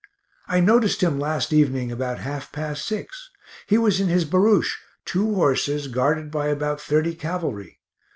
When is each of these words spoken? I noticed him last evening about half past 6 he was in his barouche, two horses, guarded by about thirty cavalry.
I 0.47 0.61
noticed 0.61 1.03
him 1.03 1.19
last 1.19 1.53
evening 1.53 1.91
about 1.91 2.17
half 2.17 2.51
past 2.51 2.85
6 2.87 3.29
he 3.67 3.77
was 3.77 3.99
in 4.01 4.07
his 4.07 4.25
barouche, 4.25 4.77
two 5.05 5.35
horses, 5.35 5.87
guarded 5.89 6.31
by 6.31 6.47
about 6.47 6.81
thirty 6.81 7.13
cavalry. 7.13 7.79